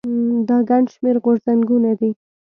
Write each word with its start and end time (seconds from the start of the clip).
دا 0.47 0.57
ګڼ 0.69 0.83
شمېر 0.93 1.15
غورځنګونه 1.23 1.91
دي. 1.99 2.09